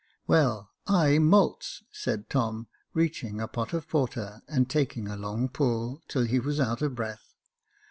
"Well, 0.25 0.71
I 0.87 1.19
malts," 1.19 1.83
said 1.91 2.27
Tom, 2.27 2.65
reaching 2.91 3.39
a 3.39 3.47
pot 3.47 3.71
of 3.71 3.87
porter, 3.87 4.41
and 4.47 4.67
taking 4.67 5.07
a 5.07 5.15
long 5.15 5.47
pull, 5.47 6.01
till 6.07 6.23
he 6.23 6.39
was 6.39 6.59
out 6.59 6.81
of 6.81 6.95
breath. 6.95 7.35